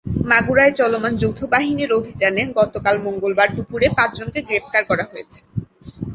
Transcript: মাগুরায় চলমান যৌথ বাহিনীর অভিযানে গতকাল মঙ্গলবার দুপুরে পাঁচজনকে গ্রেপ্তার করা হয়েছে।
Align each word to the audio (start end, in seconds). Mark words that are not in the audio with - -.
মাগুরায় 0.25 0.73
চলমান 0.79 1.13
যৌথ 1.17 1.39
বাহিনীর 1.53 1.91
অভিযানে 1.99 2.43
গতকাল 2.59 2.95
মঙ্গলবার 3.05 3.49
দুপুরে 3.55 3.87
পাঁচজনকে 3.97 4.39
গ্রেপ্তার 4.47 4.83
করা 4.89 5.05
হয়েছে। 5.11 5.39